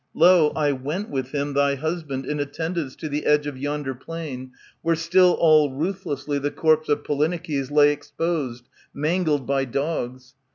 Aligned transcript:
Lo! 0.15 0.49
I 0.55 0.71
went 0.71 1.11
with 1.11 1.27
him. 1.27 1.53
Thy 1.53 1.75
husband, 1.75 2.25
in 2.25 2.39
attendance, 2.39 2.95
to 2.95 3.07
the 3.07 3.23
edge 3.27 3.45
Of 3.45 3.55
yonder 3.59 3.93
plain, 3.93 4.51
where 4.81 4.95
still 4.95 5.33
all 5.39 5.69
ruthlessly 5.71 6.39
The 6.39 6.49
corpse 6.49 6.89
of 6.89 7.03
Polyneikes 7.03 7.69
lay 7.69 7.91
exposed. 7.91 8.67
Mangled 8.95 9.45
by 9.45 9.63
dogs. 9.65 10.33